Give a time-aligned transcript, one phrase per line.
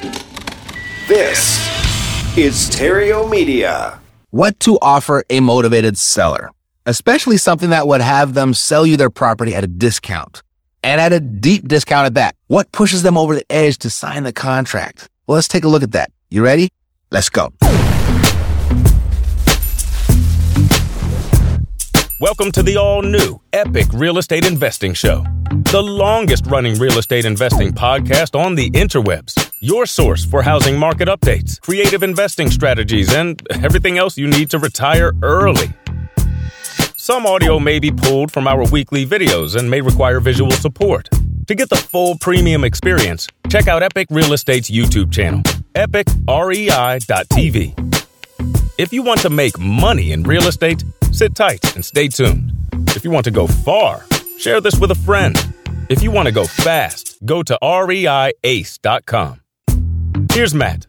[0.00, 1.58] This
[2.38, 4.00] is Theriault Media.
[4.30, 6.50] What to offer a motivated seller,
[6.86, 10.42] especially something that would have them sell you their property at a discount
[10.82, 12.34] and at a deep discount at that.
[12.46, 15.10] What pushes them over the edge to sign the contract?
[15.26, 16.10] Well, let's take a look at that.
[16.30, 16.70] You ready?
[17.10, 17.52] Let's go.
[22.22, 27.26] Welcome to the all new Epic Real Estate Investing Show, the longest running real estate
[27.26, 29.49] investing podcast on the interwebs.
[29.62, 34.58] Your source for housing market updates, creative investing strategies, and everything else you need to
[34.58, 35.68] retire early.
[36.96, 41.10] Some audio may be pulled from our weekly videos and may require visual support.
[41.46, 45.42] To get the full premium experience, check out Epic Real Estate's YouTube channel,
[45.74, 47.04] epicrei.tv.
[48.78, 52.54] If you want to make money in real estate, sit tight and stay tuned.
[52.96, 54.06] If you want to go far,
[54.38, 55.36] share this with a friend.
[55.90, 59.40] If you want to go fast, go to reiace.com.
[60.30, 60.86] Here's Matt.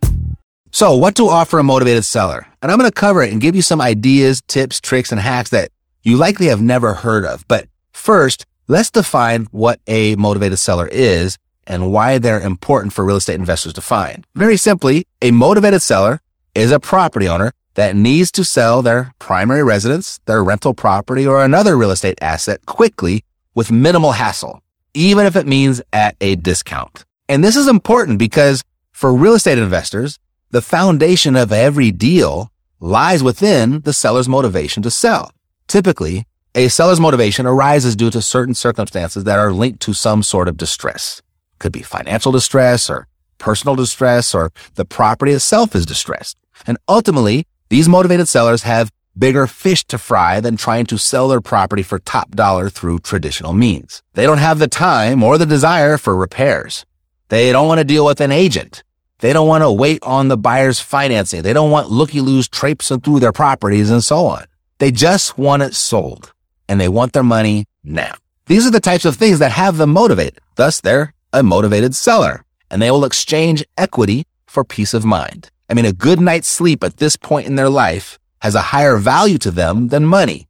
[0.69, 2.45] So, what to offer a motivated seller?
[2.61, 5.49] And I'm going to cover it and give you some ideas, tips, tricks, and hacks
[5.49, 5.71] that
[6.03, 7.43] you likely have never heard of.
[7.47, 13.15] But first, let's define what a motivated seller is and why they're important for real
[13.15, 14.27] estate investors to find.
[14.35, 16.21] Very simply, a motivated seller
[16.53, 21.43] is a property owner that needs to sell their primary residence, their rental property, or
[21.43, 23.23] another real estate asset quickly
[23.55, 24.61] with minimal hassle,
[24.93, 27.05] even if it means at a discount.
[27.27, 28.61] And this is important because
[29.01, 30.19] for real estate investors,
[30.51, 35.31] the foundation of every deal lies within the seller's motivation to sell.
[35.65, 40.47] Typically, a seller's motivation arises due to certain circumstances that are linked to some sort
[40.47, 41.19] of distress.
[41.57, 43.07] Could be financial distress or
[43.39, 46.37] personal distress or the property itself is distressed.
[46.67, 51.41] And ultimately, these motivated sellers have bigger fish to fry than trying to sell their
[51.41, 54.03] property for top dollar through traditional means.
[54.13, 56.85] They don't have the time or the desire for repairs.
[57.29, 58.83] They don't want to deal with an agent.
[59.21, 61.43] They don't want to wait on the buyer's financing.
[61.43, 64.45] They don't want looky-loos traipsing through their properties and so on.
[64.79, 66.33] They just want it sold
[66.67, 68.15] and they want their money now.
[68.47, 70.39] These are the types of things that have them motivated.
[70.55, 75.51] Thus, they're a motivated seller and they will exchange equity for peace of mind.
[75.69, 78.97] I mean, a good night's sleep at this point in their life has a higher
[78.97, 80.47] value to them than money.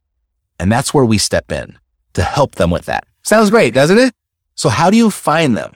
[0.58, 1.78] And that's where we step in
[2.14, 3.06] to help them with that.
[3.22, 4.14] Sounds great, doesn't it?
[4.54, 5.74] So how do you find them?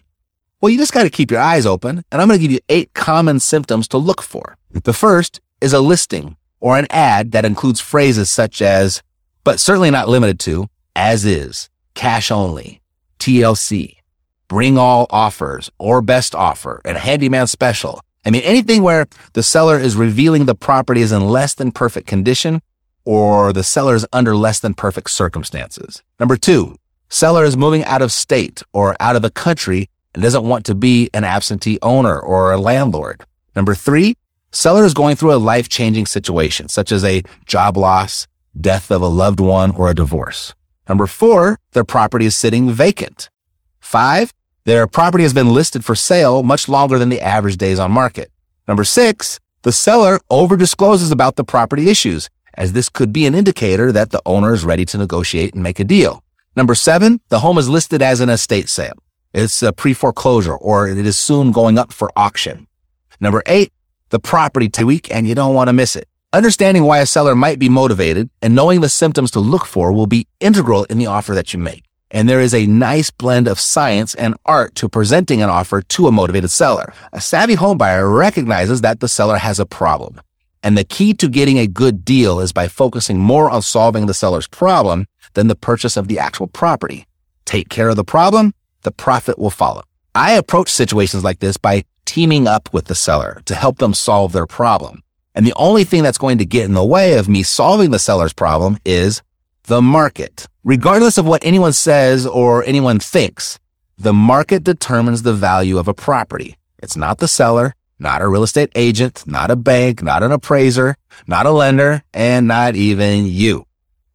[0.66, 2.58] Well, you just got to keep your eyes open and I'm going to give you
[2.68, 4.56] eight common symptoms to look for.
[4.72, 9.00] The first is a listing or an ad that includes phrases such as,
[9.44, 10.66] but certainly not limited to,
[10.96, 12.82] as is, cash only,
[13.20, 13.98] TLC,
[14.48, 19.78] bring all offers or best offer and handyman special I mean, anything where the seller
[19.78, 22.60] is revealing the property is in less than perfect condition
[23.04, 26.02] or the seller is under less than perfect circumstances.
[26.18, 26.74] Number two,
[27.08, 30.74] seller is moving out of state or out of the country and doesn't want to
[30.74, 33.22] be an absentee owner or a landlord.
[33.54, 34.16] Number three,
[34.50, 38.26] seller is going through a life changing situation, such as a job loss,
[38.58, 40.54] death of a loved one, or a divorce.
[40.88, 43.28] Number four, their property is sitting vacant.
[43.78, 44.32] Five,
[44.64, 48.32] their property has been listed for sale much longer than the average days on market.
[48.66, 53.92] Number six, the seller overdiscloses about the property issues, as this could be an indicator
[53.92, 56.24] that the owner is ready to negotiate and make a deal.
[56.56, 58.96] Number seven, the home is listed as an estate sale.
[59.36, 62.66] It's a pre-foreclosure or it is soon going up for auction.
[63.20, 63.70] Number eight,
[64.08, 66.08] the property to week and you don't want to miss it.
[66.32, 70.06] Understanding why a seller might be motivated and knowing the symptoms to look for will
[70.06, 71.84] be integral in the offer that you make.
[72.10, 76.06] And there is a nice blend of science and art to presenting an offer to
[76.06, 76.94] a motivated seller.
[77.12, 80.18] A savvy homebuyer recognizes that the seller has a problem.
[80.62, 84.14] And the key to getting a good deal is by focusing more on solving the
[84.14, 85.04] seller's problem
[85.34, 87.06] than the purchase of the actual property.
[87.44, 89.82] Take care of the problem, the profit will follow.
[90.14, 94.32] I approach situations like this by teaming up with the seller to help them solve
[94.32, 95.02] their problem.
[95.34, 97.98] And the only thing that's going to get in the way of me solving the
[97.98, 99.22] seller's problem is
[99.64, 100.46] the market.
[100.64, 103.58] Regardless of what anyone says or anyone thinks,
[103.98, 106.56] the market determines the value of a property.
[106.78, 110.96] It's not the seller, not a real estate agent, not a bank, not an appraiser,
[111.26, 113.66] not a lender, and not even you.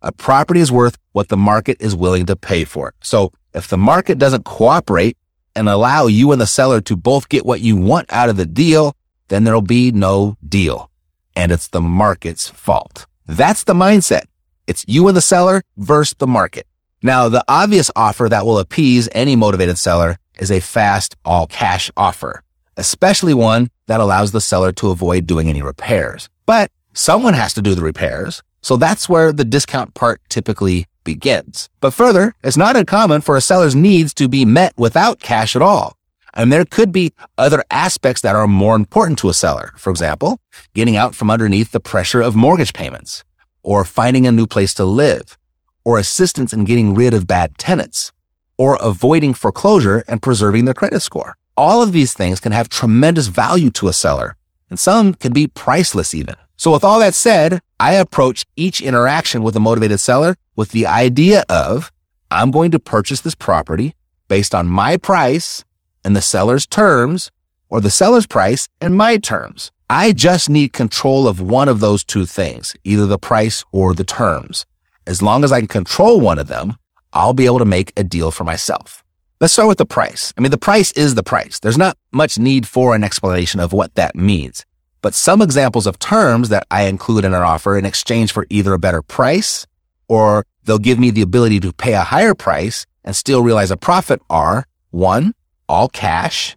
[0.02, 2.96] A property is worth what the market is willing to pay for it.
[3.02, 5.18] So if the market doesn't cooperate
[5.56, 8.46] and allow you and the seller to both get what you want out of the
[8.46, 8.96] deal,
[9.28, 10.90] then there'll be no deal.
[11.36, 13.06] And it's the market's fault.
[13.26, 14.24] That's the mindset.
[14.68, 16.68] It's you and the seller versus the market.
[17.04, 21.90] Now, the obvious offer that will appease any motivated seller is a fast all cash
[21.98, 22.44] offer,
[22.78, 26.30] especially one that allows the seller to avoid doing any repairs.
[26.46, 28.44] But someone has to do the repairs.
[28.62, 31.70] So that's where the discount part typically begins.
[31.80, 35.62] But further, it's not uncommon for a seller's needs to be met without cash at
[35.62, 35.98] all.
[36.34, 39.74] And there could be other aspects that are more important to a seller.
[39.78, 40.40] For example,
[40.74, 43.24] getting out from underneath the pressure of mortgage payments
[43.64, 45.38] or finding a new place to live
[45.84, 48.12] or assistance in getting rid of bad tenants
[48.58, 51.36] or avoiding foreclosure and preserving their credit score.
[51.58, 54.36] All of these things can have tremendous value to a seller
[54.70, 56.36] and some can be priceless even.
[56.56, 60.86] So with all that said, I approach each interaction with a motivated seller with the
[60.86, 61.92] idea of
[62.30, 63.96] I'm going to purchase this property
[64.28, 65.66] based on my price
[66.06, 67.32] and the seller's terms
[67.70, 69.72] or the seller's price and my terms.
[69.90, 74.04] I just need control of one of those two things, either the price or the
[74.04, 74.68] terms.
[75.08, 76.76] As long as I can control one of them,
[77.14, 79.04] I'll be able to make a deal for myself.
[79.40, 80.36] Let's start with the price.
[80.38, 81.60] I mean, the price is the price.
[81.60, 84.68] There's not much need for an explanation of what that means.
[85.02, 88.74] But some examples of terms that I include in an offer in exchange for either
[88.74, 89.66] a better price
[90.08, 93.78] or they'll give me the ability to pay a higher price and still realize a
[93.78, 95.34] profit are one,
[95.68, 96.56] all cash,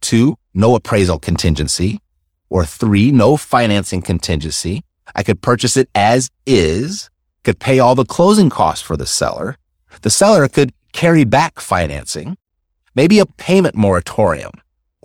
[0.00, 2.00] two, no appraisal contingency,
[2.50, 4.82] or three, no financing contingency.
[5.14, 7.08] I could purchase it as is,
[7.44, 9.56] could pay all the closing costs for the seller.
[10.02, 12.36] The seller could carry back financing,
[12.94, 14.52] maybe a payment moratorium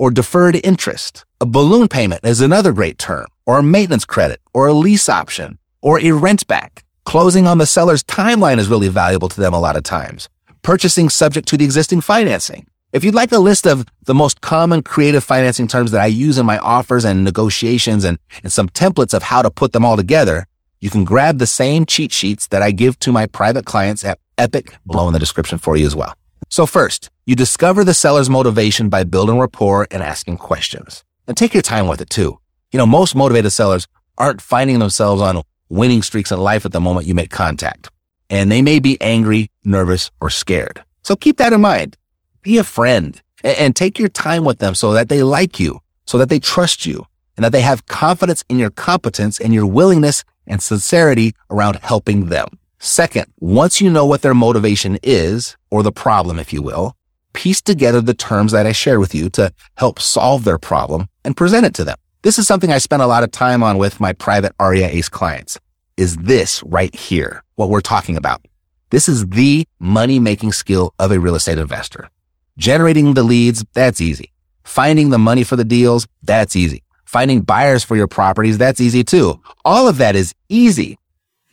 [0.03, 1.23] or deferred interest.
[1.39, 5.57] A balloon payment is another great term, or a maintenance credit, or a lease option,
[5.81, 6.83] or a rent back.
[7.05, 10.27] Closing on the seller's timeline is really valuable to them a lot of times.
[10.61, 12.67] Purchasing subject to the existing financing.
[12.91, 16.37] If you'd like a list of the most common creative financing terms that I use
[16.37, 19.95] in my offers and negotiations and, and some templates of how to put them all
[19.95, 20.47] together,
[20.81, 24.19] you can grab the same cheat sheets that I give to my private clients at
[24.37, 26.13] Epic below in the description for you as well.
[26.49, 31.03] So first, you discover the seller's motivation by building rapport and asking questions.
[31.27, 32.39] And take your time with it too.
[32.71, 33.87] You know, most motivated sellers
[34.17, 37.89] aren't finding themselves on winning streaks in life at the moment you make contact.
[38.29, 40.83] And they may be angry, nervous, or scared.
[41.03, 41.97] So keep that in mind.
[42.41, 46.17] Be a friend and take your time with them so that they like you, so
[46.17, 47.05] that they trust you,
[47.35, 52.27] and that they have confidence in your competence and your willingness and sincerity around helping
[52.27, 52.47] them.
[52.85, 56.97] Second, once you know what their motivation is, or the problem, if you will,
[57.31, 61.37] piece together the terms that I shared with you to help solve their problem and
[61.37, 61.95] present it to them.
[62.23, 65.07] This is something I spend a lot of time on with my private REI ACE
[65.07, 65.57] clients.
[65.95, 68.45] Is this right here what we're talking about?
[68.89, 72.09] This is the money making skill of a real estate investor.
[72.57, 74.33] Generating the leads, that's easy.
[74.65, 76.83] Finding the money for the deals, that's easy.
[77.05, 79.39] Finding buyers for your properties, that's easy too.
[79.63, 80.97] All of that is easy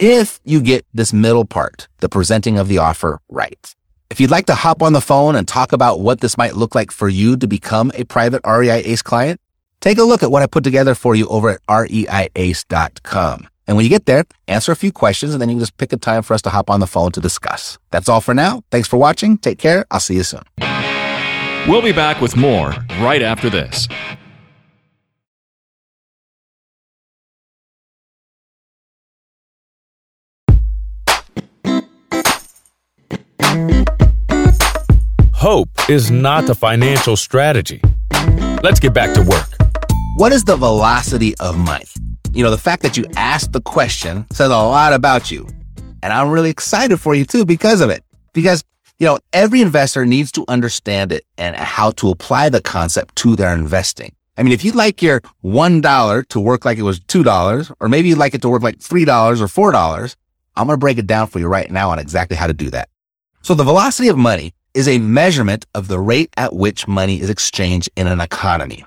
[0.01, 3.75] if you get this middle part, the presenting of the offer right.
[4.09, 6.75] If you'd like to hop on the phone and talk about what this might look
[6.75, 9.41] like for you to become a private REI ACE client,
[9.81, 13.49] take a look at what I put together for you over at reiace.com.
[13.69, 15.93] And when you get there, answer a few questions and then you can just pick
[15.93, 17.79] a time for us to hop on the phone to discuss.
[17.91, 18.63] That's all for now.
[18.71, 19.39] Thanks for watching.
[19.39, 19.85] Take care.
[19.91, 20.43] I'll see you soon.
[21.69, 23.87] We'll be back with more right after this.
[35.35, 37.81] Hope is not a financial strategy.
[38.63, 39.49] Let's get back to work.
[40.17, 41.87] What is the velocity of money?
[42.33, 45.49] You know, the fact that you asked the question says a lot about you.
[46.03, 48.05] And I'm really excited for you too because of it.
[48.35, 48.63] Because,
[48.99, 53.35] you know, every investor needs to understand it and how to apply the concept to
[53.35, 54.15] their investing.
[54.37, 58.09] I mean, if you'd like your $1 to work like it was $2, or maybe
[58.11, 60.17] you'd like it to work like $3 or $4,
[60.57, 62.71] I'm going to break it down for you right now on exactly how to do
[62.71, 62.89] that.
[63.43, 67.31] So the velocity of money is a measurement of the rate at which money is
[67.31, 68.85] exchanged in an economy.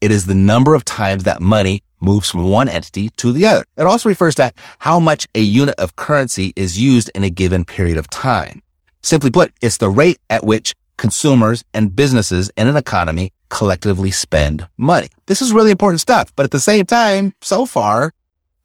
[0.00, 3.64] It is the number of times that money moves from one entity to the other.
[3.76, 7.64] It also refers to how much a unit of currency is used in a given
[7.64, 8.62] period of time.
[9.02, 14.66] Simply put, it's the rate at which consumers and businesses in an economy collectively spend
[14.76, 15.08] money.
[15.26, 16.34] This is really important stuff.
[16.34, 18.12] But at the same time, so far,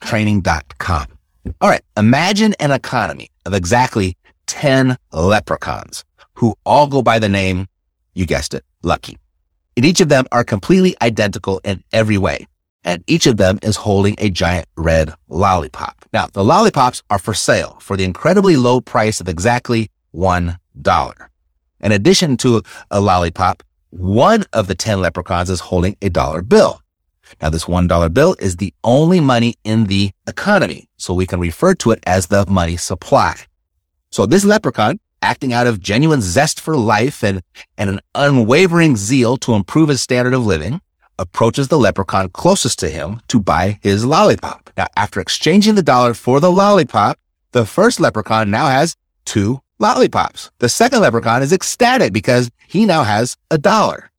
[0.01, 1.07] training.com.
[1.61, 1.81] All right.
[1.95, 4.16] Imagine an economy of exactly
[4.47, 6.03] 10 leprechauns
[6.35, 7.67] who all go by the name,
[8.13, 9.17] you guessed it, Lucky.
[9.75, 12.47] And each of them are completely identical in every way.
[12.83, 16.05] And each of them is holding a giant red lollipop.
[16.13, 20.57] Now, the lollipops are for sale for the incredibly low price of exactly $1.
[21.81, 26.81] In addition to a lollipop, one of the 10 leprechauns is holding a dollar bill.
[27.41, 31.75] Now, this $1 bill is the only money in the economy, so we can refer
[31.75, 33.35] to it as the money supply.
[34.11, 37.41] So this leprechaun, acting out of genuine zest for life and,
[37.77, 40.81] and an unwavering zeal to improve his standard of living,
[41.19, 44.69] approaches the leprechaun closest to him to buy his lollipop.
[44.77, 47.17] Now, after exchanging the dollar for the lollipop,
[47.51, 48.95] the first leprechaun now has
[49.25, 50.51] two lollipops.
[50.59, 54.11] The second leprechaun is ecstatic because he now has a dollar.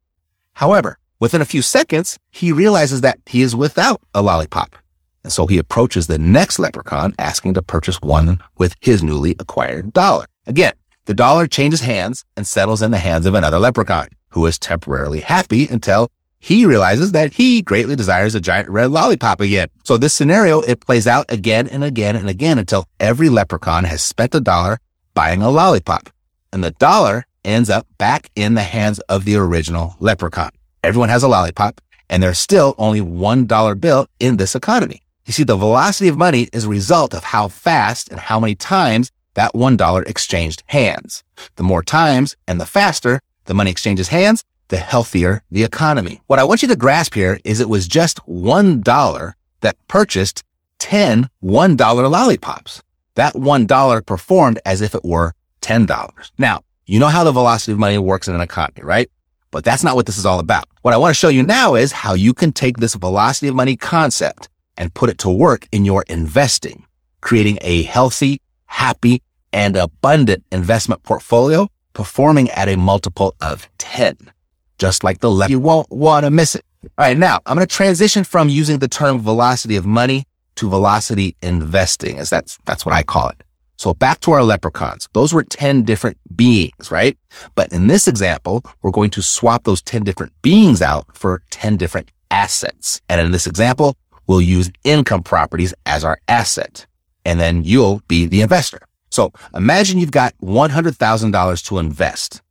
[0.54, 4.76] However, within a few seconds, he realizes that he is without a lollipop.
[5.24, 9.92] And so he approaches the next leprechaun asking to purchase one with his newly acquired
[9.92, 10.26] dollar.
[10.46, 10.72] Again,
[11.04, 15.20] the dollar changes hands and settles in the hands of another leprechaun who is temporarily
[15.20, 16.10] happy until
[16.40, 19.68] he realizes that he greatly desires a giant red lollipop again.
[19.84, 24.02] So this scenario, it plays out again and again and again until every leprechaun has
[24.02, 24.78] spent a dollar
[25.14, 26.10] buying a lollipop.
[26.52, 30.50] And the dollar ends up back in the hands of the original leprechaun.
[30.84, 35.02] Everyone has a lollipop and there's still only one dollar bill in this economy.
[35.28, 38.54] You see, the velocity of money is a result of how fast and how many
[38.54, 41.22] times that one dollar exchanged hands.
[41.56, 46.22] The more times and the faster the money exchanges hands, the healthier the economy.
[46.28, 50.44] What I want you to grasp here is it was just one dollar that purchased
[50.78, 52.82] 10 one dollar lollipops.
[53.14, 56.30] That one dollar performed as if it were $10.
[56.38, 59.10] Now, you know how the velocity of money works in an economy, right?
[59.50, 60.64] But that's not what this is all about.
[60.80, 63.54] What I want to show you now is how you can take this velocity of
[63.54, 66.86] money concept and put it to work in your investing,
[67.20, 74.30] creating a healthy, happy, and abundant investment portfolio performing at a multiple of 10
[74.78, 75.50] just like the left.
[75.50, 76.64] You won't want to miss it.
[76.84, 77.18] All right.
[77.18, 82.18] Now I'm going to transition from using the term velocity of money to velocity investing
[82.18, 83.42] as that's, that's what I call it.
[83.76, 85.08] So back to our leprechauns.
[85.12, 87.16] Those were 10 different beings, right?
[87.54, 91.76] But in this example, we're going to swap those 10 different beings out for 10
[91.76, 93.00] different assets.
[93.08, 93.96] And in this example,
[94.28, 96.86] we'll use income properties as our asset.
[97.24, 98.80] And then you'll be the investor.
[99.10, 102.42] So imagine you've got $100,000 to invest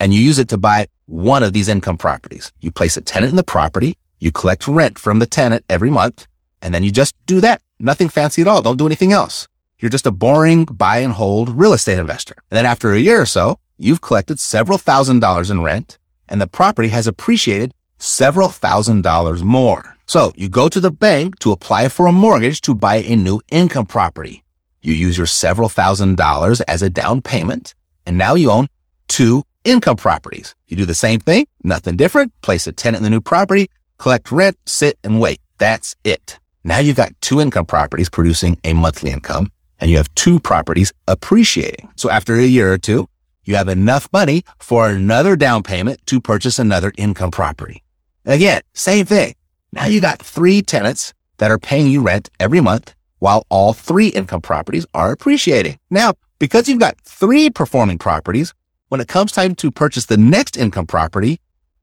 [0.00, 2.52] and you use it to buy one of these income properties.
[2.60, 6.26] You place a tenant in the property, you collect rent from the tenant every month,
[6.60, 7.62] and then you just do that.
[7.78, 8.62] Nothing fancy at all.
[8.62, 9.46] Don't do anything else.
[9.78, 12.34] You're just a boring buy and hold real estate investor.
[12.50, 16.40] And then after a year or so, you've collected several thousand dollars in rent and
[16.40, 19.95] the property has appreciated several thousand dollars more.
[20.06, 23.40] So you go to the bank to apply for a mortgage to buy a new
[23.50, 24.44] income property.
[24.80, 27.74] You use your several thousand dollars as a down payment
[28.06, 28.68] and now you own
[29.08, 30.54] two income properties.
[30.68, 34.30] You do the same thing, nothing different, place a tenant in the new property, collect
[34.30, 35.40] rent, sit and wait.
[35.58, 36.38] That's it.
[36.62, 40.92] Now you've got two income properties producing a monthly income and you have two properties
[41.08, 41.88] appreciating.
[41.96, 43.08] So after a year or two,
[43.44, 47.82] you have enough money for another down payment to purchase another income property.
[48.24, 49.34] Again, same thing.
[49.72, 54.08] Now you got three tenants that are paying you rent every month while all three
[54.08, 55.78] income properties are appreciating.
[55.90, 58.52] Now, because you've got three performing properties,
[58.88, 61.40] when it comes time to purchase the next income property,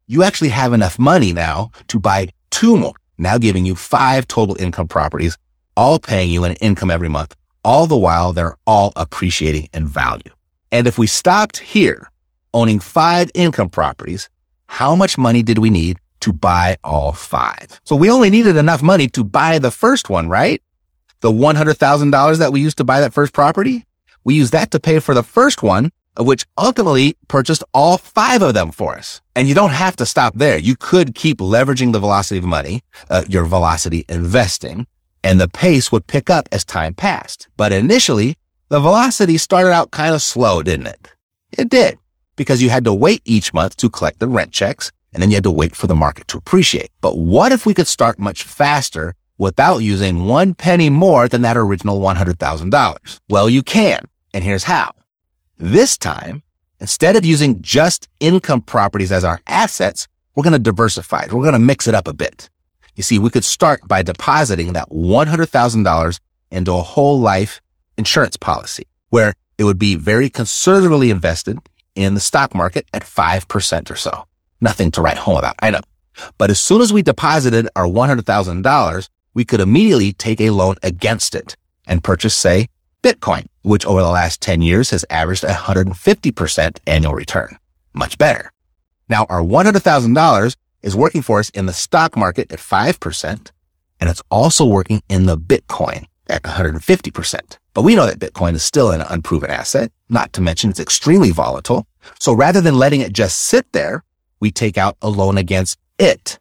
[0.07, 4.55] you actually have enough money now to buy two more, now giving you five total
[4.61, 5.37] income properties,
[5.75, 10.31] all paying you an income every month, all the while they're all appreciating in value.
[10.71, 12.09] And if we stopped here,
[12.53, 14.29] owning five income properties,
[14.67, 17.79] how much money did we need to buy all five?
[17.83, 20.61] So we only needed enough money to buy the first one, right?
[21.21, 23.85] The $100,000 that we used to buy that first property,
[24.23, 28.53] we used that to pay for the first one which ultimately purchased all five of
[28.53, 29.21] them for us.
[29.35, 30.57] And you don't have to stop there.
[30.57, 34.85] You could keep leveraging the velocity of money, uh, your velocity investing,
[35.23, 37.47] and the pace would pick up as time passed.
[37.57, 38.37] But initially,
[38.69, 41.07] the velocity started out kind of slow, didn't it?
[41.51, 41.97] It did
[42.35, 45.35] because you had to wait each month to collect the rent checks and then you
[45.35, 46.89] had to wait for the market to appreciate.
[47.01, 51.57] But what if we could start much faster without using one penny more than that
[51.57, 53.19] original $100,000?
[53.29, 54.07] Well, you can.
[54.33, 54.91] And here's how.
[55.57, 56.43] This time,
[56.79, 61.25] instead of using just income properties as our assets, we're going to diversify.
[61.25, 62.49] We're going to mix it up a bit.
[62.95, 66.19] You see, we could start by depositing that $100,000
[66.51, 67.61] into a whole life
[67.97, 71.57] insurance policy where it would be very conservatively invested
[71.95, 74.25] in the stock market at 5% or so.
[74.63, 75.55] Nothing to write home about.
[75.59, 75.81] I know.
[76.37, 81.35] But as soon as we deposited our $100,000, we could immediately take a loan against
[81.35, 82.69] it and purchase, say,
[83.03, 87.57] Bitcoin, which over the last 10 years has averaged a 150% annual return.
[87.93, 88.53] Much better.
[89.09, 93.51] Now our $100,000 is working for us in the stock market at 5%,
[93.99, 97.57] and it's also working in the Bitcoin at 150%.
[97.73, 101.31] But we know that Bitcoin is still an unproven asset, not to mention it's extremely
[101.31, 101.85] volatile.
[102.17, 104.05] So rather than letting it just sit there,
[104.43, 106.37] we take out a loan against it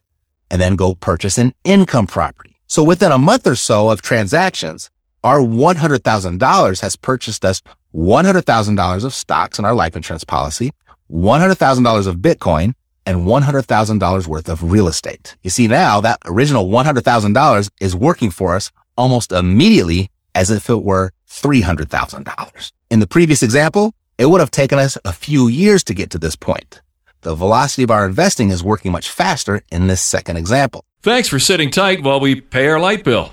[0.51, 2.57] and then go purchase an income property.
[2.67, 4.91] So within a month or so of transactions,
[5.23, 7.61] our $100,000 has purchased us
[7.95, 10.71] $100,000 of stocks in our life insurance policy,
[11.09, 12.73] $100,000 of Bitcoin,
[13.05, 15.37] and $100,000 worth of real estate.
[15.41, 20.83] You see now that original $100,000 is working for us almost immediately as if it
[20.83, 22.71] were $300,000.
[22.91, 26.19] In the previous example, it would have taken us a few years to get to
[26.19, 26.81] this point.
[27.23, 30.83] The velocity of our investing is working much faster in this second example.
[31.03, 33.31] Thanks for sitting tight while we pay our light bill.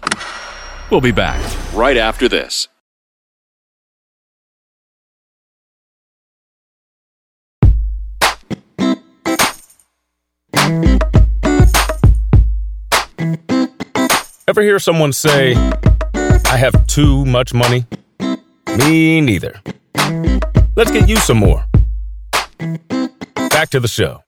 [0.92, 1.40] We'll be back
[1.74, 2.68] right after this.
[14.46, 15.56] Ever hear someone say,
[16.14, 17.86] I have too much money?
[18.78, 19.60] Me neither.
[20.76, 21.64] Let's get you some more.
[23.60, 24.22] Back to the show.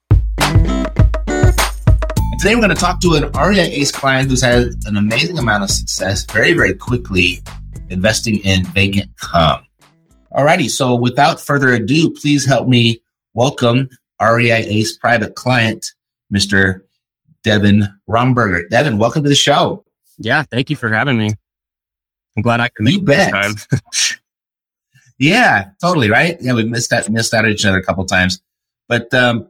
[2.39, 5.65] Today we're going to talk to an REI ACE client who's had an amazing amount
[5.65, 7.43] of success very, very quickly
[7.89, 9.65] investing in vacant com.
[10.33, 13.89] Alrighty, so without further ado, please help me welcome
[14.21, 15.87] REI ACE private client,
[16.31, 16.83] Mr.
[17.43, 18.69] Devin Romberger.
[18.69, 19.83] Devin, welcome to the show.
[20.19, 21.31] Yeah, thank you for having me.
[22.37, 23.33] I'm glad I could You make this bet.
[23.33, 23.55] time.
[25.19, 26.37] Yeah, totally, right?
[26.41, 28.43] Yeah, we missed that missed out at each other a couple times.
[28.93, 29.49] But um,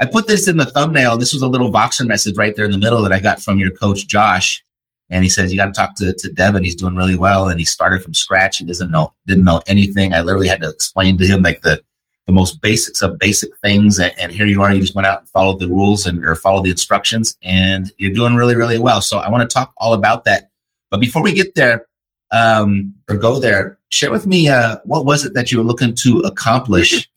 [0.00, 1.16] I put this in the thumbnail.
[1.16, 3.60] This was a little Voxer message right there in the middle that I got from
[3.60, 4.64] your coach Josh.
[5.08, 6.64] And he says, You got to talk to, to Devin.
[6.64, 7.46] He's doing really well.
[7.48, 8.58] And he started from scratch.
[8.58, 10.12] He doesn't know, didn't know anything.
[10.12, 11.80] I literally had to explain to him like the,
[12.26, 14.00] the most basics of basic things.
[14.00, 14.74] And, and here you are.
[14.74, 18.12] You just went out and followed the rules and or followed the instructions and you're
[18.12, 19.00] doing really, really well.
[19.00, 20.50] So I want to talk all about that.
[20.90, 21.86] But before we get there,
[22.32, 25.94] um, or go there, share with me, uh, what was it that you were looking
[25.94, 27.08] to accomplish,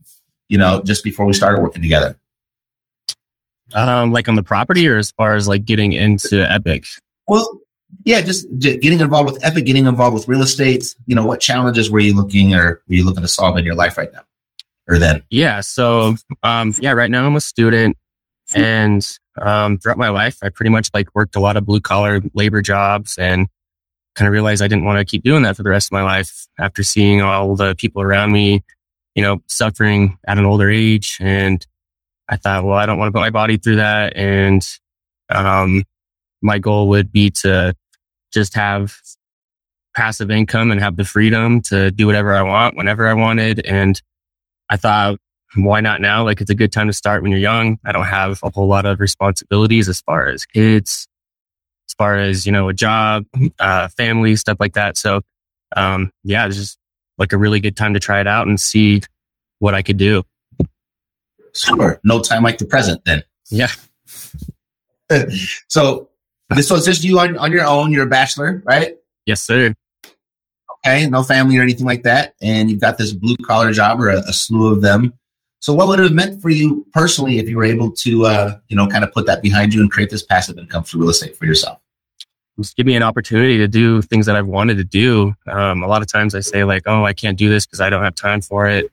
[0.47, 2.17] you know, just before we started working together?
[3.73, 6.85] Um, like on the property or as far as like getting into Epic?
[7.27, 7.61] Well,
[8.03, 10.95] yeah, just getting involved with Epic, getting involved with real estate.
[11.07, 13.75] You know, what challenges were you looking or were you looking to solve in your
[13.75, 14.21] life right now
[14.87, 15.23] or then?
[15.29, 15.61] Yeah.
[15.61, 17.97] So, um, yeah, right now I'm a student
[18.53, 19.05] and,
[19.41, 22.61] um, throughout my life, I pretty much like worked a lot of blue collar labor
[22.61, 23.47] jobs and
[24.15, 26.03] kind of realized I didn't want to keep doing that for the rest of my
[26.03, 28.63] life after seeing all the people around me,
[29.15, 31.17] you know, suffering at an older age.
[31.19, 31.65] And
[32.29, 34.15] I thought, well, I don't want to put my body through that.
[34.15, 34.67] And,
[35.29, 35.83] um,
[36.41, 37.73] my goal would be to
[38.33, 38.95] just have
[39.95, 43.65] passive income and have the freedom to do whatever I want whenever I wanted.
[43.65, 43.99] And
[44.69, 45.17] I thought,
[45.55, 46.23] why not now?
[46.23, 47.79] Like it's a good time to start when you're young.
[47.85, 51.07] I don't have a whole lot of responsibilities as far as kids,
[51.89, 53.23] as far as, you know, a job,
[53.59, 54.97] uh, family, stuff like that.
[54.97, 55.21] So,
[55.75, 56.77] um, yeah, just
[57.17, 59.01] like a really good time to try it out and see
[59.59, 60.23] what I could do.
[61.53, 61.99] Sure.
[62.03, 63.23] No time like the present then.
[63.49, 63.69] Yeah.
[65.69, 66.09] So
[66.49, 67.91] this was just you on, on your own.
[67.91, 68.95] You're a bachelor, right?
[69.27, 69.75] Yes, sir.
[70.85, 71.07] Okay.
[71.07, 72.33] No family or anything like that.
[72.41, 75.13] And you've got this blue collar job or a, a slew of them.
[75.59, 78.57] So what would it have meant for you personally if you were able to, uh,
[78.67, 81.09] you know, kind of put that behind you and create this passive income for real
[81.09, 81.79] estate for yourself?
[82.59, 85.35] Just give me an opportunity to do things that I've wanted to do.
[85.47, 87.89] Um, a lot of times I say like, oh, I can't do this because I
[87.89, 88.91] don't have time for it.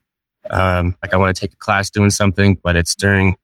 [0.49, 3.37] Um, like I want to take a class doing something, but it's during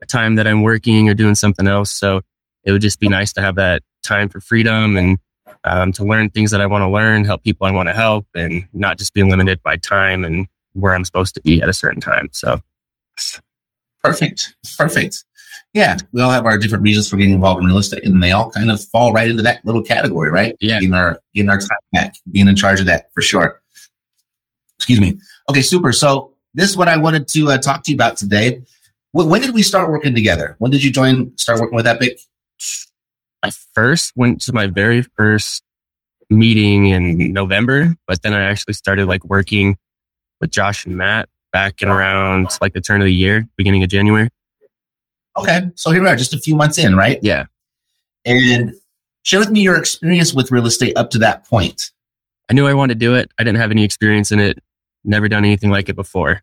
[0.00, 1.90] a time that I'm working or doing something else.
[1.90, 2.20] So
[2.62, 5.18] it would just be nice to have that time for freedom and
[5.64, 8.26] um, to learn things that I want to learn, help people I want to help,
[8.34, 11.72] and not just be limited by time and where I'm supposed to be at a
[11.72, 12.28] certain time.
[12.32, 12.60] So
[14.02, 14.54] Perfect.
[14.76, 15.24] Perfect.
[15.78, 15.96] Yeah.
[16.10, 18.50] We all have our different reasons for getting involved in real estate and they all
[18.50, 20.56] kind of fall right into that little category, right?
[20.60, 20.80] Yeah.
[20.80, 23.62] Getting our, getting our time back, being in charge of that for sure.
[24.76, 25.20] Excuse me.
[25.48, 25.62] Okay.
[25.62, 25.92] Super.
[25.92, 28.60] So this is what I wanted to uh, talk to you about today.
[29.12, 30.56] Wh- When did we start working together?
[30.58, 32.18] When did you join, start working with Epic?
[33.44, 35.62] I first went to my very first
[36.28, 39.76] meeting in November, but then I actually started like working
[40.40, 43.90] with Josh and Matt back in around like the turn of the year, beginning of
[43.90, 44.28] January.
[45.36, 45.70] Okay.
[45.74, 47.18] So here we are, just a few months in, right?
[47.22, 47.46] Yeah.
[48.24, 48.74] And
[49.22, 51.90] share with me your experience with real estate up to that point.
[52.50, 53.30] I knew I wanted to do it.
[53.38, 54.58] I didn't have any experience in it,
[55.04, 56.42] never done anything like it before.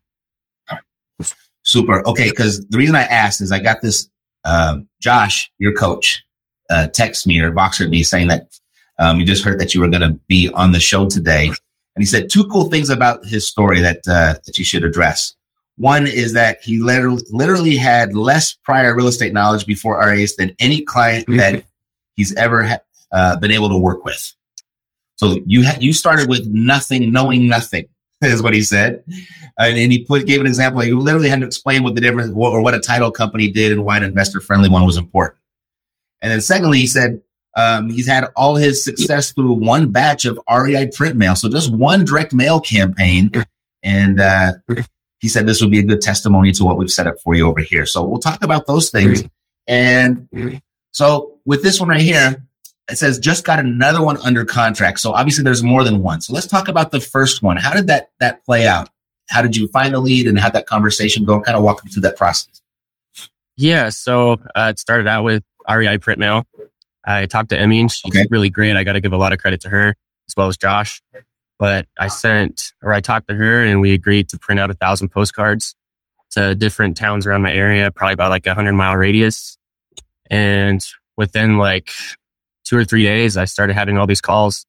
[1.62, 2.06] Super.
[2.06, 4.08] Okay, because the reason I asked is I got this.
[4.44, 6.24] Uh, Josh, your coach,
[6.70, 8.56] uh, text me or Voxered me saying that
[8.98, 11.56] um, you just heard that you were going to be on the show today, and
[11.98, 15.34] he said two cool things about his story that uh, that you should address.
[15.78, 20.54] One is that he literally, literally had less prior real estate knowledge before RAs than
[20.58, 21.64] any client that
[22.14, 22.80] he's ever ha-
[23.12, 24.32] uh, been able to work with.
[25.16, 27.86] So you ha- you started with nothing, knowing nothing,
[28.22, 29.02] is what he said,
[29.58, 30.80] and, and he put gave an example.
[30.80, 33.84] He literally had to explain what the difference or what a title company did and
[33.84, 35.38] why an investor friendly one was important.
[36.22, 37.20] And then secondly, he said
[37.56, 41.72] um, he's had all his success through one batch of REI print mail, so just
[41.72, 43.30] one direct mail campaign,
[43.82, 44.52] and uh,
[45.18, 47.46] he said this would be a good testimony to what we've set up for you
[47.46, 47.86] over here.
[47.86, 49.24] So we'll talk about those things.
[49.66, 50.28] And
[50.92, 52.42] so with this one right here,
[52.88, 55.00] it says just got another one under contract.
[55.00, 56.20] So obviously there's more than one.
[56.20, 57.56] So let's talk about the first one.
[57.56, 58.90] How did that that play out?
[59.28, 61.40] How did you find the lead and have that conversation go?
[61.40, 62.62] Kind of walk me through that process.
[63.56, 66.44] Yeah, so uh, it started out with REI print mail.
[67.04, 68.26] I talked to Emmy and she's okay.
[68.30, 68.76] really great.
[68.76, 69.88] I got to give a lot of credit to her
[70.28, 71.02] as well as Josh.
[71.58, 74.74] But I sent or I talked to her and we agreed to print out a
[74.74, 75.74] thousand postcards
[76.32, 79.56] to different towns around my area, probably about like a hundred mile radius.
[80.30, 80.84] And
[81.16, 81.90] within like
[82.64, 84.66] two or three days, I started having all these calls.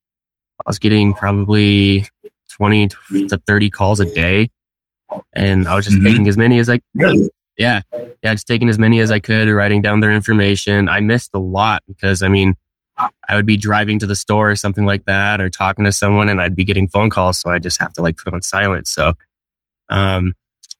[0.65, 2.07] I was getting probably
[2.51, 4.49] 20 to 30 calls a day.
[5.33, 6.07] And I was just mm-hmm.
[6.07, 7.29] taking as many as I could.
[7.57, 7.81] Yeah.
[8.23, 8.33] Yeah.
[8.33, 10.89] Just taking as many as I could, writing down their information.
[10.89, 12.55] I missed a lot because I mean,
[12.97, 16.29] I would be driving to the store or something like that or talking to someone
[16.29, 17.39] and I'd be getting phone calls.
[17.39, 18.87] So I just have to like put on silent.
[18.87, 19.13] So,
[19.89, 20.33] um,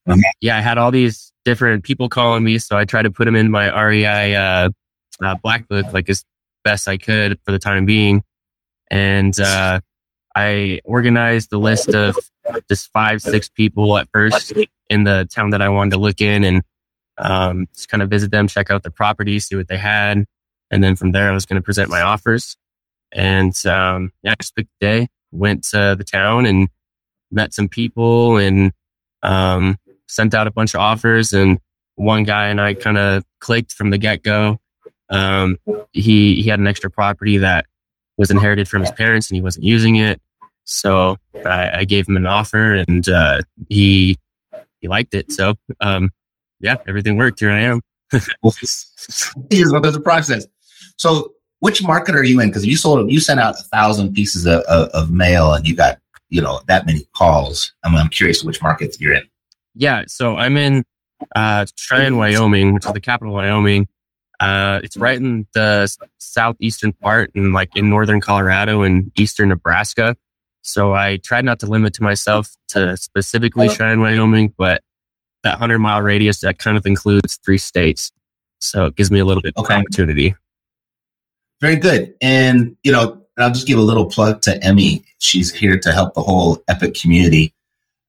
[0.07, 0.19] mm-hmm.
[0.41, 2.57] yeah, I had all these different people calling me.
[2.57, 4.69] So I tried to put them in my REI, uh,
[5.21, 6.23] uh, black book, like as
[6.63, 8.23] best I could for the time being.
[8.89, 9.81] And, uh,
[10.35, 12.15] I organized the list of
[12.69, 14.53] just five, six people at first
[14.89, 16.63] in the town that I wanted to look in and,
[17.17, 20.25] um, just kind of visit them, check out the property, see what they had.
[20.71, 22.57] And then from there, I was going to present my offers.
[23.13, 26.67] And um, yeah, I just picked day, went to the town and
[27.31, 28.71] met some people and
[29.23, 29.77] um,
[30.07, 31.33] sent out a bunch of offers.
[31.33, 31.59] And
[31.95, 34.59] one guy and I kind of clicked from the get go.
[35.09, 35.57] Um,
[35.93, 37.65] he he had an extra property that
[38.17, 40.21] was inherited from his parents and he wasn't using it.
[40.65, 44.17] So I, I gave him an offer and uh, he
[44.81, 45.31] he liked it.
[45.31, 46.11] So um,
[46.59, 47.39] yeah, everything worked.
[47.39, 47.81] Here I am.
[48.11, 50.45] Here's what there's a process.
[50.97, 52.49] So which market are you in?
[52.49, 55.75] Because you sold, you sent out a thousand pieces of, of, of, mail and you
[55.75, 57.73] got, you know, that many calls.
[57.83, 59.23] I'm, I'm curious which market you're in.
[59.73, 60.03] Yeah.
[60.07, 60.85] So I'm in,
[61.35, 63.87] uh, Cheyenne, Wyoming, which is the capital of Wyoming.
[64.39, 70.15] Uh, it's right in the southeastern part and like in northern Colorado and eastern Nebraska.
[70.61, 74.83] So I tried not to limit to myself to specifically Cheyenne, Wyoming, but
[75.43, 78.11] that hundred mile radius that kind of includes three states.
[78.59, 79.73] So it gives me a little bit okay.
[79.73, 80.35] of opportunity.
[81.61, 82.13] Very good.
[82.21, 85.03] And, you know, I'll just give a little plug to Emmy.
[85.19, 87.53] She's here to help the whole Epic community.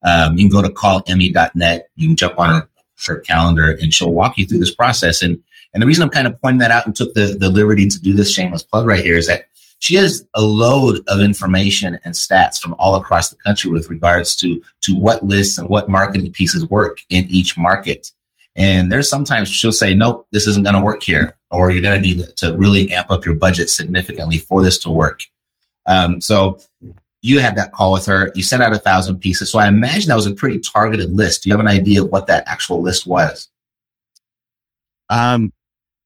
[0.02, 1.88] Um, you can go to callemmy.net.
[1.96, 2.68] You can jump on her,
[3.06, 5.22] her calendar and she'll walk you through this process.
[5.22, 7.88] And, and the reason I'm kind of pointing that out and took the, the liberty
[7.88, 9.46] to do this shameless plug right here is that
[9.80, 14.34] she has a load of information and stats from all across the country with regards
[14.36, 18.10] to, to what lists and what marketing pieces work in each market.
[18.56, 22.00] And there's sometimes she'll say, nope, this isn't going to work here, or you're going
[22.00, 25.22] to need to really amp up your budget significantly for this to work.
[25.86, 26.58] Um, so
[27.22, 28.30] you had that call with her.
[28.34, 29.50] You sent out a thousand pieces.
[29.50, 31.42] So I imagine that was a pretty targeted list.
[31.42, 33.48] Do you have an idea of what that actual list was?
[35.08, 35.52] Um,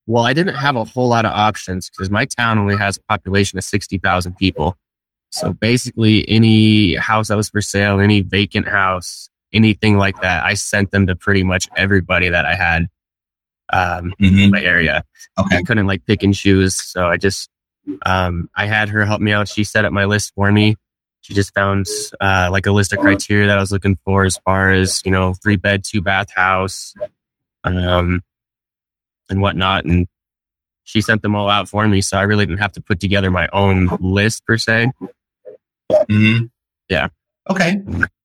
[0.06, 3.02] well, I didn't have a whole lot of options because my town only has a
[3.02, 4.76] population of 60,000 people.
[5.30, 10.54] So basically any house that was for sale, any vacant house, anything like that, I
[10.54, 12.88] sent them to pretty much everybody that I had
[13.72, 14.38] um, mm-hmm.
[14.38, 15.04] in my area.
[15.38, 15.56] Okay.
[15.56, 16.76] I couldn't like pick and choose.
[16.76, 17.48] So I just,
[18.04, 19.48] um, I had her help me out.
[19.48, 20.76] She set up my list for me.
[21.22, 21.86] She just found
[22.20, 25.10] uh, like a list of criteria that I was looking for as far as, you
[25.10, 26.94] know, three bed, two bath house
[27.64, 28.22] um,
[29.30, 29.84] and whatnot.
[29.84, 30.08] And
[30.84, 32.00] she sent them all out for me.
[32.00, 34.90] So I really didn't have to put together my own list per se.
[35.90, 36.46] Mm-hmm.
[36.88, 37.08] Yeah.
[37.48, 37.80] Okay.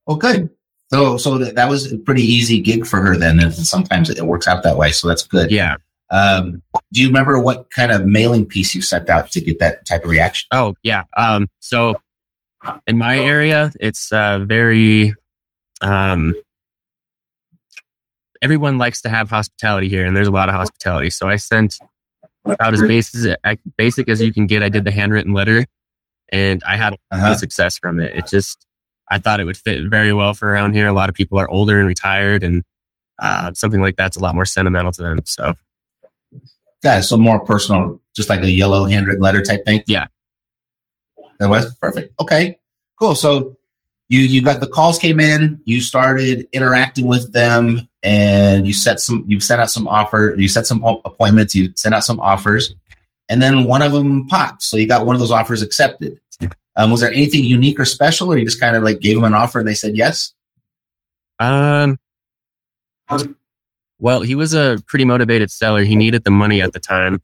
[0.07, 0.49] Well, good.
[0.89, 3.39] So, so that, that was a pretty easy gig for her then.
[3.39, 4.91] And sometimes it works out that way.
[4.91, 5.52] So that's good.
[5.52, 5.76] Yeah.
[6.10, 6.62] Um,
[6.93, 10.04] do you remember what kind of mailing piece you sent out to get that type
[10.06, 10.47] of reaction?
[10.52, 11.04] Oh, yeah.
[11.17, 11.95] Um, so
[12.88, 15.13] in my area, it's uh, very,
[15.82, 16.34] um,
[18.41, 21.10] everyone likes to have hospitality here, and there's a lot of hospitality.
[21.10, 21.78] So I sent
[22.60, 24.63] out as basic, as basic as you can get.
[24.63, 25.65] I did the handwritten letter,
[26.30, 27.36] and I had uh-huh.
[27.36, 28.15] success from it.
[28.15, 28.66] It just
[29.09, 30.87] I thought it would fit very well for around here.
[30.87, 32.63] A lot of people are older and retired, and
[33.19, 35.19] uh, something like that's a lot more sentimental to them.
[35.25, 35.53] So,
[36.83, 39.83] yeah, so more personal, just like a yellow handwritten letter type thing.
[39.87, 40.07] Yeah,
[41.39, 42.13] that was perfect.
[42.19, 42.59] Okay,
[42.99, 43.15] cool.
[43.15, 43.57] So
[44.09, 48.99] you you got the calls came in, you started interacting with them, and you set
[48.99, 52.73] some you sent out some offer, you set some appointments, you sent out some offers,
[53.29, 54.63] and then one of them popped.
[54.63, 56.19] So you got one of those offers accepted.
[56.76, 59.23] Um, was there anything unique or special, or you just kind of like gave them
[59.23, 60.34] an offer and they said yes?
[61.39, 61.97] Um,
[64.00, 65.84] well, he was a pretty motivated seller.
[65.84, 67.21] He needed the money at the time.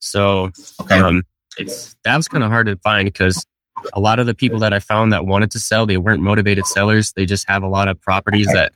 [0.00, 0.98] So, okay.
[0.98, 1.22] um,
[1.58, 3.46] it's, that was kind of hard to find because
[3.92, 6.66] a lot of the people that I found that wanted to sell, they weren't motivated
[6.66, 7.12] sellers.
[7.12, 8.72] They just have a lot of properties that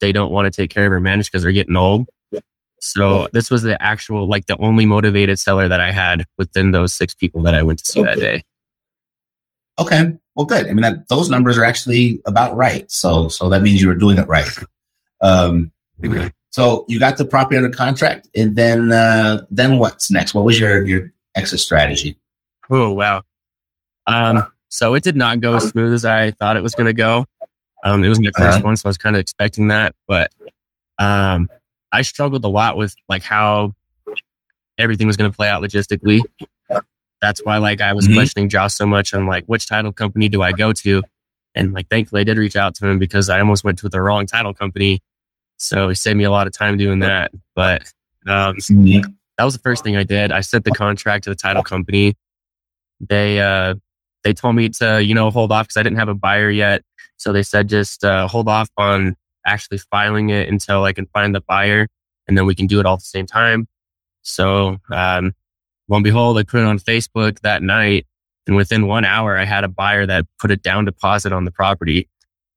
[0.00, 2.08] they don't want to take care of or manage because they're getting old.
[2.80, 6.92] So this was the actual, like the only motivated seller that I had within those
[6.94, 8.42] six people that I went to see that day.
[9.78, 10.12] Okay.
[10.34, 10.66] Well, good.
[10.66, 12.90] I mean, that, those numbers are actually about right.
[12.90, 14.48] So, so that means you were doing it right.
[15.20, 15.72] Um,
[16.50, 20.34] so you got the property under contract, and then uh, then what's next?
[20.34, 22.18] What was your your exit strategy?
[22.70, 23.22] Oh wow.
[24.06, 26.92] Um, so it did not go as smooth as I thought it was going to
[26.92, 27.26] go.
[27.84, 28.60] Um, it was my 1st uh-huh.
[28.62, 30.32] one, so I was kind of expecting that, but
[30.98, 31.48] um,
[31.92, 33.74] I struggled a lot with like how
[34.78, 36.22] everything was going to play out logistically.
[37.20, 38.14] That's why like I was mm-hmm.
[38.14, 41.02] questioning Josh so much on like which title company do I go to,
[41.54, 44.00] and like thankfully I did reach out to him because I almost went to the
[44.00, 45.02] wrong title company
[45.58, 47.32] so he saved me a lot of time doing that.
[47.54, 47.92] But
[48.26, 48.56] um,
[49.36, 50.32] that was the first thing I did.
[50.32, 52.14] I sent the contract to the title company.
[53.00, 53.74] They uh,
[54.24, 56.82] they told me to you know hold off because I didn't have a buyer yet.
[57.16, 61.34] So they said just uh, hold off on actually filing it until I can find
[61.34, 61.88] the buyer,
[62.26, 63.66] and then we can do it all at the same time.
[64.22, 65.34] So um,
[65.88, 68.06] lo and behold, I put it on Facebook that night,
[68.46, 71.50] and within one hour, I had a buyer that put a down deposit on the
[71.50, 72.08] property.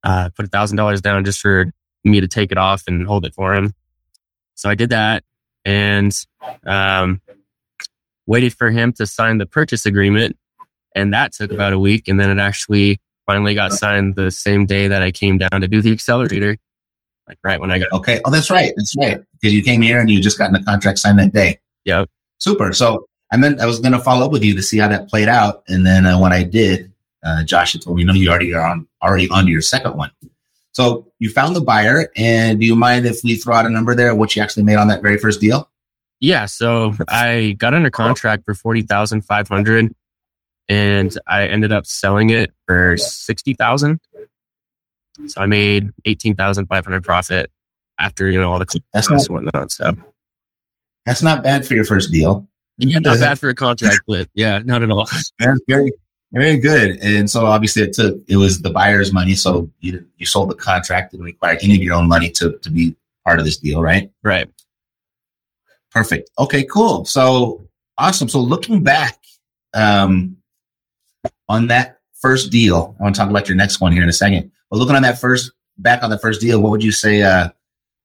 [0.04, 1.72] Uh, put a thousand dollars down just for
[2.04, 3.74] me to take it off and hold it for him.
[4.56, 5.24] So I did that
[5.66, 6.12] and
[6.66, 7.22] um,
[8.26, 10.38] waited for him to sign the purchase agreement.
[10.96, 12.08] And that took about a week.
[12.08, 15.68] And then it actually finally got signed the same day that I came down to
[15.68, 16.58] do the accelerator.
[17.28, 17.92] Like right when I got.
[17.94, 18.20] Okay.
[18.26, 18.74] Oh, that's right.
[18.76, 19.22] That's right.
[19.34, 21.60] Because you came here and you just got the contract signed that day.
[21.86, 22.10] Yep.
[22.40, 22.74] Super.
[22.74, 25.10] So I meant I was going to follow up with you to see how that
[25.10, 25.64] played out.
[25.68, 26.92] And then uh, when I did,
[27.24, 29.96] uh, Josh had told me, no, you already are on, already on to your second
[29.96, 30.12] one.
[30.74, 33.94] So you found the buyer, and do you mind if we throw out a number
[33.94, 34.16] there?
[34.16, 35.70] What you actually made on that very first deal?
[36.22, 39.94] Yeah, so I got under contract for forty thousand five hundred,
[40.70, 44.00] and I ended up selling it for sixty thousand.
[45.28, 47.52] So I made eighteen thousand five hundred profit
[48.00, 49.72] after you know all the not, and whatnot.
[49.72, 49.94] So
[51.06, 52.48] that's not bad for your first deal.
[52.78, 55.08] Yeah, not bad for a contract, but yeah, not at all.
[55.40, 55.92] That's very
[56.32, 56.98] very good.
[57.02, 59.36] And so obviously it took, it was the buyer's money.
[59.36, 62.70] So you, you sold the contract and required any of your own money to, to
[62.70, 64.10] be part of this deal, right?
[64.24, 64.50] Right.
[65.92, 66.30] Perfect.
[66.40, 67.04] Okay, cool.
[67.06, 68.30] So awesome.
[68.30, 69.18] So looking back,
[69.74, 70.38] um,
[71.50, 74.14] on that first deal, I want to talk about your next one here in a
[74.14, 77.24] second, but looking on that first, back on the first deal, what would you say,
[77.24, 77.50] uh,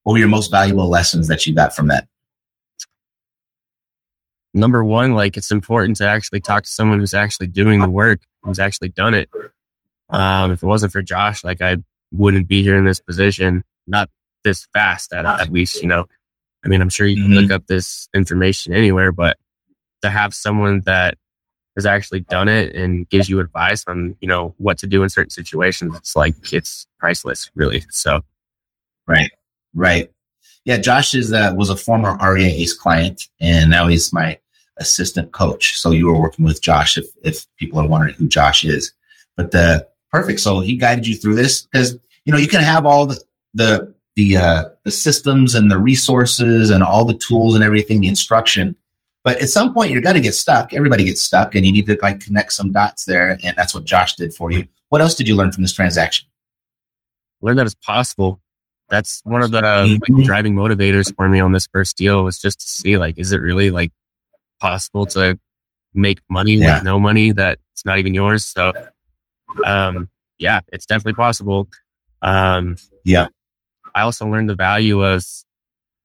[0.02, 2.08] what were your most valuable lessons that you got from that?
[4.56, 8.22] Number one, like it's important to actually talk to someone who's actually doing the work,
[8.42, 9.28] who's actually done it.
[10.08, 11.76] Um, if it wasn't for Josh, like I
[12.10, 14.08] wouldn't be here in this position, not
[14.44, 16.06] this fast at, at least, you know.
[16.64, 17.42] I mean, I'm sure you can mm-hmm.
[17.42, 19.36] look up this information anywhere, but
[20.00, 21.18] to have someone that
[21.76, 25.10] has actually done it and gives you advice on, you know, what to do in
[25.10, 27.84] certain situations, it's like it's priceless, really.
[27.90, 28.22] So,
[29.06, 29.30] right,
[29.74, 30.10] right.
[30.64, 34.38] Yeah, Josh is uh, was a former REI ACE client, and now he's my
[34.78, 35.78] assistant coach.
[35.78, 38.92] So you were working with Josh if, if people are wondering who Josh is.
[39.36, 40.40] But the perfect.
[40.40, 43.20] So he guided you through this because you know you can have all the
[43.54, 48.08] the the uh, the systems and the resources and all the tools and everything, the
[48.08, 48.76] instruction.
[49.24, 50.72] But at some point you're gonna get stuck.
[50.72, 53.38] Everybody gets stuck, and you need to like connect some dots there.
[53.42, 54.66] And that's what Josh did for you.
[54.88, 56.28] What else did you learn from this transaction?
[57.42, 58.40] Learn that it's possible.
[58.88, 62.38] That's one of the uh, like, driving motivators for me on this first deal was
[62.38, 63.92] just to see like, is it really like
[64.60, 65.38] possible to
[65.94, 66.76] make money yeah.
[66.76, 68.44] with no money that it's not even yours.
[68.44, 68.72] So,
[69.64, 71.68] um, yeah, it's definitely possible.
[72.22, 73.28] Um, yeah.
[73.94, 75.24] I also learned the value of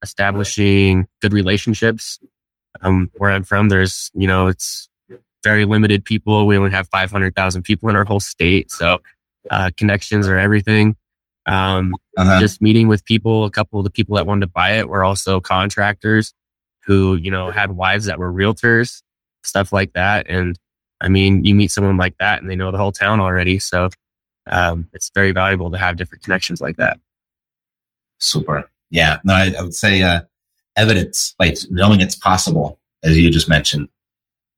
[0.01, 2.19] establishing good relationships.
[2.81, 4.87] Um, where I'm from, there's, you know, it's
[5.43, 6.47] very limited people.
[6.47, 8.71] We only have 500,000 people in our whole state.
[8.71, 8.99] So,
[9.49, 10.95] uh, connections are everything.
[11.47, 12.39] Um, uh-huh.
[12.39, 15.03] just meeting with people, a couple of the people that wanted to buy it were
[15.03, 16.33] also contractors
[16.91, 19.01] who, you know, had wives that were realtors,
[19.45, 20.25] stuff like that.
[20.27, 20.59] And
[20.99, 23.59] I mean, you meet someone like that and they know the whole town already.
[23.59, 23.91] So
[24.47, 26.99] um, it's very valuable to have different connections like that.
[28.19, 28.69] Super.
[28.89, 30.23] Yeah, no, I, I would say uh,
[30.75, 33.87] evidence, like knowing it's possible, as you just mentioned.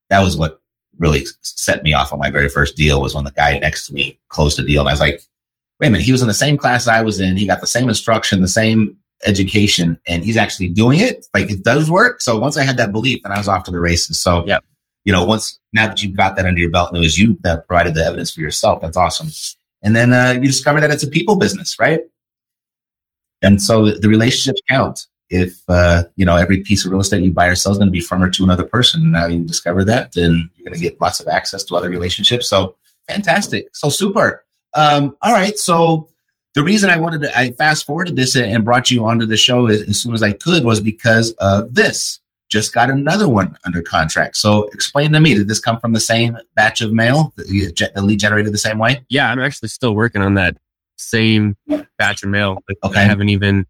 [0.10, 0.60] That was what
[0.98, 3.00] really set me off on my very first deal.
[3.00, 5.22] Was when the guy next to me closed a deal, and I was like,
[5.80, 7.38] "Wait a minute, he was in the same class I was in.
[7.38, 11.26] He got the same instruction, the same education, and he's actually doing it.
[11.34, 13.72] Like it does work." So once I had that belief, then I was off to
[13.72, 14.22] the races.
[14.22, 14.60] So, yeah,
[15.06, 17.38] you know, once now that you've got that under your belt, and it was you
[17.44, 19.30] that provided the evidence for yourself, that's awesome.
[19.82, 22.02] And then uh, you discover that it's a people business, right?
[23.42, 25.06] And so the relationships count.
[25.30, 27.88] If uh, you know every piece of real estate you buy or sell is going
[27.88, 30.80] to be from or to another person, now you discover that, then you're going to
[30.80, 32.48] get lots of access to other relationships.
[32.48, 32.76] So
[33.08, 34.46] fantastic, so super.
[34.76, 36.10] Um, all right, so
[36.54, 39.68] the reason I wanted to I fast forwarded this and brought you onto the show
[39.68, 42.20] as, as soon as I could was because of this.
[42.50, 44.38] Just got another one under contract.
[44.38, 47.34] So explain to me, did this come from the same batch of mail?
[47.36, 49.04] The, the lead generated the same way?
[49.10, 50.58] Yeah, I'm actually still working on that
[50.96, 51.56] same
[51.98, 52.60] batch of mail.
[52.84, 53.00] Okay.
[53.00, 53.66] I haven't even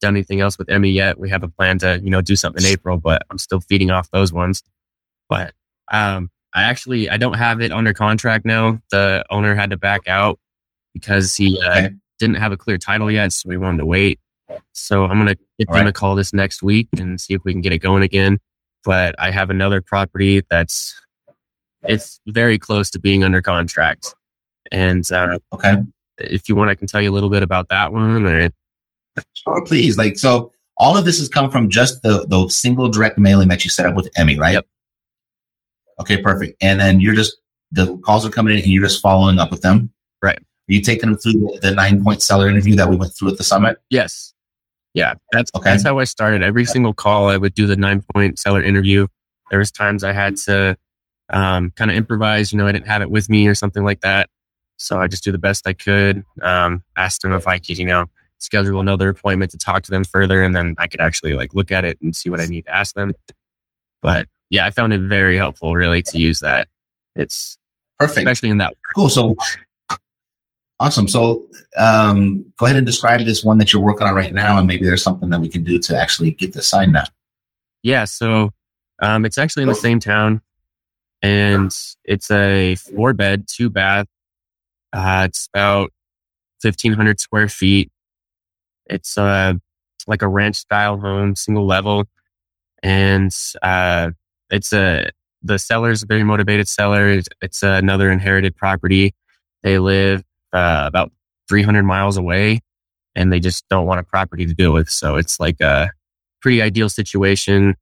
[0.00, 1.18] done anything else with Emmy yet.
[1.18, 3.90] We have a plan to, you know, do something in April, but I'm still feeding
[3.90, 4.64] off those ones.
[5.28, 5.54] But
[5.92, 8.80] um, I actually I don't have it under contract now.
[8.90, 10.40] The owner had to back out
[10.92, 11.94] because he uh, Okay.
[12.18, 14.20] Didn't have a clear title yet, so we wanted to wait.
[14.72, 15.90] So I'm gonna give All them right.
[15.90, 18.38] a call this next week and see if we can get it going again.
[18.84, 20.94] But I have another property that's
[21.82, 24.14] it's very close to being under contract,
[24.72, 25.76] and uh, Okay.
[26.18, 28.26] if you want, I can tell you a little bit about that one.
[28.26, 28.50] Or
[29.34, 29.96] Sure, please.
[29.96, 33.64] Like, so all of this has come from just the, the single direct mailing that
[33.64, 34.54] you set up with Emmy, right?
[34.54, 34.66] Yep.
[36.00, 36.56] Okay, perfect.
[36.60, 37.36] And then you're just,
[37.70, 39.92] the calls are coming in and you're just following up with them.
[40.20, 40.38] Right.
[40.66, 43.36] You taking them through the, the nine point seller interview that we went through at
[43.38, 43.78] the summit?
[43.90, 44.32] yes,
[44.94, 45.70] yeah, that's Okay.
[45.70, 46.42] that's how I started.
[46.42, 49.06] Every single call, I would do the nine point seller interview.
[49.50, 50.76] There was times I had to
[51.30, 52.52] um, kind of improvise.
[52.52, 54.30] You know, I didn't have it with me or something like that,
[54.76, 56.24] so I just do the best I could.
[56.42, 58.06] Um, asked them if I could, you know,
[58.38, 61.72] schedule another appointment to talk to them further, and then I could actually like look
[61.72, 63.12] at it and see what I need to ask them.
[64.00, 66.68] But yeah, I found it very helpful, really, to use that.
[67.16, 67.58] It's
[67.98, 68.18] Perfect.
[68.18, 69.08] especially in that Cool.
[69.08, 69.34] So
[70.80, 71.08] awesome.
[71.08, 74.66] So um, go ahead and describe this one that you're working on right now, and
[74.66, 77.04] maybe there's something that we can do to actually get this signed now.
[77.82, 78.50] Yeah, so
[79.00, 80.40] um, it's actually in the same town,
[81.22, 84.06] and it's a four bed, two bath.
[84.92, 85.92] Uh, it's about
[86.60, 87.90] fifteen hundred square feet.
[88.86, 89.54] It's uh
[90.06, 92.04] like a ranch style home, single level,
[92.82, 94.10] and uh,
[94.50, 95.10] it's a
[95.42, 97.08] the seller's a very motivated seller.
[97.08, 99.14] It's, it's another inherited property.
[99.62, 100.22] They live
[100.54, 101.12] uh, about
[101.48, 102.60] three hundred miles away,
[103.14, 104.88] and they just don't want a property to deal with.
[104.88, 105.90] So it's like a
[106.40, 107.74] pretty ideal situation,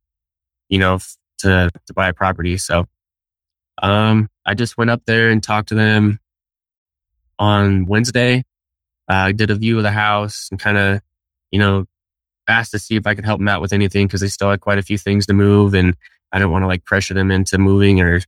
[0.69, 2.57] you know, f- to to buy a property.
[2.57, 2.87] So,
[3.83, 6.19] um, I just went up there and talked to them
[7.39, 8.45] on Wednesday.
[9.11, 11.01] Uh, I did a view of the house and kind of,
[11.51, 11.85] you know,
[12.49, 14.61] asked to see if I could help them out with anything because they still had
[14.61, 15.97] quite a few things to move, and
[16.33, 18.21] I don't want to like pressure them into moving or,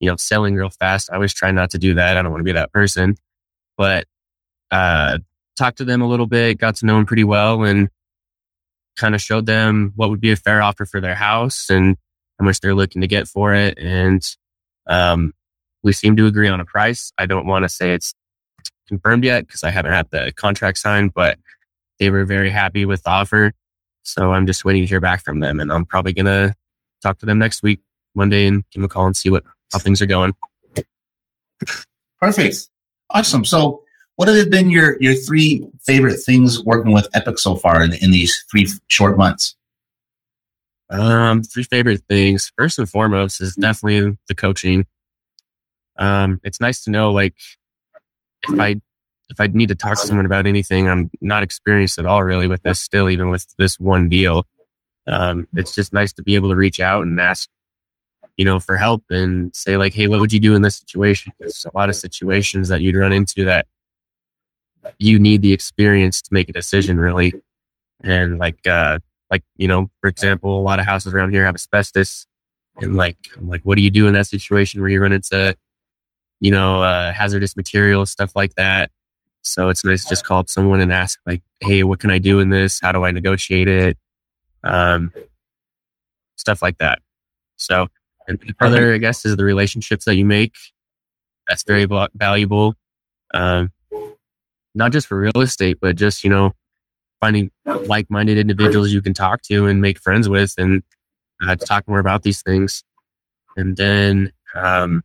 [0.00, 1.10] you know, selling real fast.
[1.10, 2.16] I always try not to do that.
[2.16, 3.16] I don't want to be that person,
[3.76, 4.06] but
[4.70, 5.18] uh,
[5.58, 7.88] talked to them a little bit, got to know them pretty well, and
[8.96, 11.96] kind of showed them what would be a fair offer for their house and
[12.38, 13.78] how much they're looking to get for it.
[13.78, 14.22] And
[14.86, 15.32] um,
[15.82, 17.12] we seem to agree on a price.
[17.18, 18.14] I don't want to say it's
[18.88, 21.38] confirmed yet because I haven't had the contract signed, but
[21.98, 23.52] they were very happy with the offer.
[24.02, 25.60] So I'm just waiting to hear back from them.
[25.60, 26.54] And I'm probably going to
[27.02, 27.80] talk to them next week,
[28.14, 30.32] Monday, and give them a call and see what how things are going.
[32.20, 32.68] Perfect.
[33.10, 33.44] Awesome.
[33.44, 33.82] So,
[34.16, 38.10] what have been your your three favorite things working with Epic so far in, in
[38.10, 39.54] these three short months?
[40.88, 42.52] Um, three favorite things.
[42.56, 44.86] First and foremost is definitely the coaching.
[45.98, 47.34] Um, it's nice to know like
[48.48, 48.80] if I
[49.28, 52.46] if I need to talk to someone about anything, I'm not experienced at all really
[52.46, 54.46] with this still, even with this one deal.
[55.06, 57.48] Um, it's just nice to be able to reach out and ask,
[58.36, 61.32] you know, for help and say like, Hey, what would you do in this situation?
[61.38, 63.66] There's a lot of situations that you'd run into that
[64.98, 67.32] you need the experience to make a decision really.
[68.02, 68.98] And like, uh,
[69.30, 72.26] like, you know, for example, a lot of houses around here have asbestos
[72.80, 75.56] and like, I'm like, what do you do in that situation where you run into,
[76.40, 78.90] you know, uh, hazardous materials, stuff like that.
[79.42, 82.18] So it's nice to just call up someone and ask like, Hey, what can I
[82.18, 82.80] do in this?
[82.80, 83.96] How do I negotiate it?
[84.62, 85.12] Um,
[86.36, 87.00] stuff like that.
[87.56, 87.88] So,
[88.28, 90.54] and the other, I guess, is the relationships that you make.
[91.48, 92.74] That's very val- valuable.
[93.34, 93.72] Um,
[94.74, 96.52] not just for real estate, but just, you know,
[97.20, 100.82] finding like-minded individuals you can talk to and make friends with and
[101.46, 102.82] uh, talk more about these things.
[103.56, 105.02] And then, um,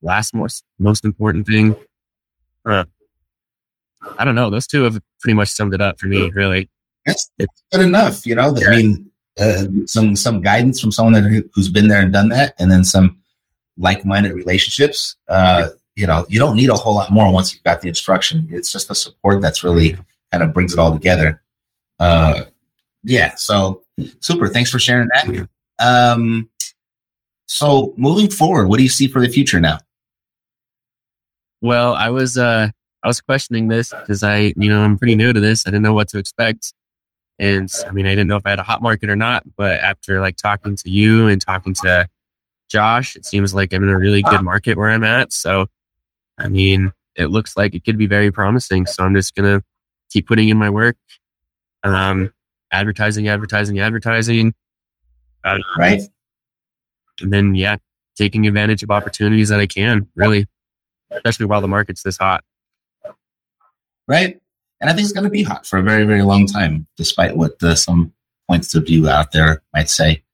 [0.00, 1.76] last most, most important thing,
[2.64, 2.84] uh,
[4.18, 4.50] I don't know.
[4.50, 6.68] Those two have pretty much summed it up for me, really.
[7.06, 8.26] That's it's good enough.
[8.26, 12.12] You know, I mean, uh, some some guidance from someone that, who's been there and
[12.12, 13.18] done that, and then some
[13.78, 15.16] like-minded relationships.
[15.28, 18.48] Uh, you know, you don't need a whole lot more once you've got the instruction.
[18.50, 19.96] It's just the support that's really
[20.30, 21.42] kind of brings it all together.
[21.98, 22.44] Uh,
[23.04, 23.34] yeah.
[23.36, 23.82] So
[24.20, 24.48] super.
[24.48, 25.48] Thanks for sharing that.
[25.78, 26.48] Um,
[27.46, 29.78] so moving forward, what do you see for the future now?
[31.60, 32.70] Well, I was uh
[33.02, 35.66] I was questioning this because I, you know, I'm pretty new to this.
[35.66, 36.72] I didn't know what to expect.
[37.42, 39.80] And I mean, I didn't know if I had a hot market or not, but
[39.80, 42.08] after like talking to you and talking to
[42.70, 45.32] Josh, it seems like I'm in a really good market where I'm at.
[45.32, 45.66] So,
[46.38, 48.86] I mean, it looks like it could be very promising.
[48.86, 49.64] So I'm just going to
[50.08, 50.96] keep putting in my work.
[51.82, 52.32] Um,
[52.70, 54.54] advertising, advertising, advertising.
[55.42, 56.00] Uh, right.
[57.20, 57.78] And then, yeah,
[58.14, 60.46] taking advantage of opportunities that I can, really,
[61.10, 62.44] especially while the market's this hot.
[64.06, 64.40] Right.
[64.82, 67.36] And I think it's going to be hot for a very, very long time, despite
[67.36, 68.12] what the, some
[68.48, 70.24] points of view out there might say.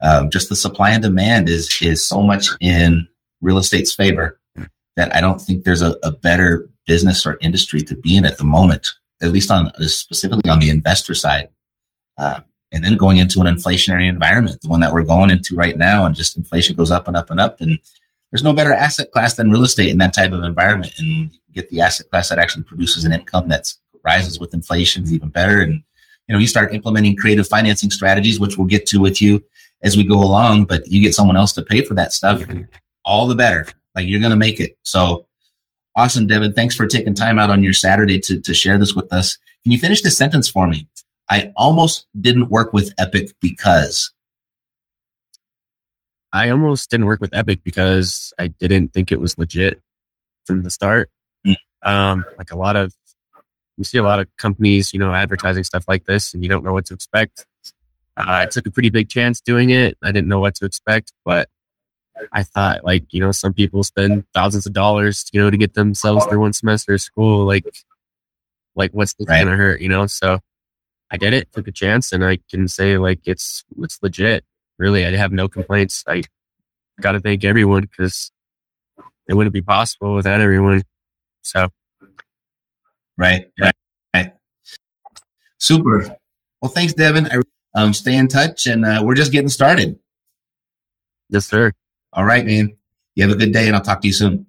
[0.00, 3.06] Um, just the supply and demand is is so much in
[3.42, 4.40] real estate's favor
[4.96, 8.38] that I don't think there's a, a better business or industry to be in at
[8.38, 8.88] the moment,
[9.20, 11.50] at least on specifically on the investor side.
[12.16, 12.40] Uh,
[12.72, 16.06] and then going into an inflationary environment, the one that we're going into right now,
[16.06, 17.60] and just inflation goes up and up and up.
[17.60, 17.78] And
[18.30, 20.92] there's no better asset class than real estate in that type of environment.
[20.98, 23.72] And get the asset class that actually produces an income that
[24.08, 25.60] rises with inflation is even better.
[25.60, 25.74] And,
[26.26, 29.44] you know, you start implementing creative financing strategies, which we'll get to with you
[29.82, 32.42] as we go along, but you get someone else to pay for that stuff,
[33.04, 33.66] all the better.
[33.94, 34.76] Like you're going to make it.
[34.82, 35.26] So
[35.94, 36.54] awesome, Devin.
[36.54, 39.38] Thanks for taking time out on your Saturday to, to share this with us.
[39.62, 40.88] Can you finish the sentence for me?
[41.30, 44.12] I almost didn't work with Epic because
[46.32, 49.80] I almost didn't work with Epic because I didn't think it was legit
[50.46, 51.10] from the start.
[51.46, 51.56] Mm.
[51.82, 52.94] Um, like a lot of,
[53.78, 56.64] you see a lot of companies, you know, advertising stuff like this and you don't
[56.64, 57.46] know what to expect.
[58.16, 59.96] Uh, I took a pretty big chance doing it.
[60.02, 61.48] I didn't know what to expect, but
[62.32, 65.74] I thought like, you know, some people spend thousands of dollars, you know, to get
[65.74, 67.46] themselves through one semester of school.
[67.46, 67.64] Like,
[68.74, 69.44] like what's this right.
[69.44, 70.06] gonna hurt, you know?
[70.06, 70.40] So
[71.10, 74.44] I did it, took a chance, and I can say like it's it's legit.
[74.78, 76.04] Really, I have no complaints.
[76.06, 76.22] I
[77.00, 78.30] got to thank everyone because
[79.28, 80.82] it wouldn't be possible without everyone.
[81.42, 81.68] So,
[83.18, 83.74] right, right,
[84.14, 84.32] right.
[85.58, 86.16] Super.
[86.62, 87.26] Well, thanks, Devin.
[87.26, 87.42] I
[87.74, 89.98] um, stay in touch, and uh, we're just getting started.
[91.28, 91.72] Yes, sir.
[92.12, 92.76] All right, man.
[93.14, 94.46] You have a good day, and I'll talk to you soon.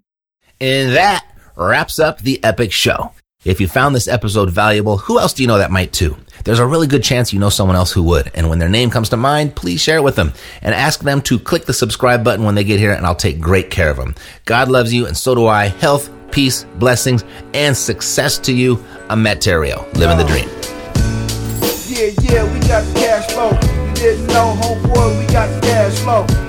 [0.61, 3.11] And that wraps up the epic show.
[3.45, 6.17] If you found this episode valuable, who else do you know that might too?
[6.43, 8.32] There's a really good chance you know someone else who would.
[8.34, 11.22] And when their name comes to mind, please share it with them and ask them
[11.22, 13.97] to click the subscribe button when they get here and I'll take great care of
[13.97, 14.15] them.
[14.43, 15.67] God loves you and so do I.
[15.67, 17.23] Health, peace, blessings,
[17.53, 18.84] and success to you.
[19.09, 20.49] Theriault, living the dream.
[21.88, 23.51] Yeah, yeah, we got the cash flow.
[23.89, 26.49] You didn't know, homeboy, we got the cash flow.